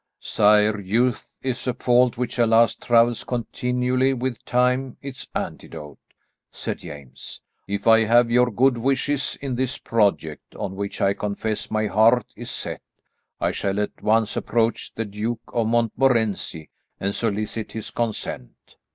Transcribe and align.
"Sire, 0.19 0.79
Youth 0.79 1.35
is 1.43 1.67
a 1.67 1.75
fault, 1.75 2.17
which 2.17 2.39
alas, 2.39 2.73
travels 2.73 3.23
continually 3.23 4.15
with 4.15 4.43
Time, 4.45 4.97
its 4.99 5.27
antidote," 5.35 5.99
said 6.49 6.79
James. 6.79 7.39
"If 7.67 7.85
I 7.85 8.05
have 8.05 8.31
your 8.31 8.49
good 8.49 8.79
wishes 8.79 9.37
in 9.43 9.53
this 9.53 9.77
project, 9.77 10.55
on 10.55 10.75
which, 10.75 11.01
I 11.01 11.13
confess, 11.13 11.69
my 11.69 11.85
heart 11.85 12.25
is 12.35 12.49
set, 12.49 12.81
I 13.39 13.51
shall 13.51 13.79
at 13.79 14.01
once 14.01 14.35
approach 14.35 14.91
the 14.95 15.05
Duke 15.05 15.41
of 15.53 15.67
Montmorency 15.67 16.71
and 16.99 17.13
solicit 17.13 17.73
his 17.73 17.91
consent." 17.91 18.77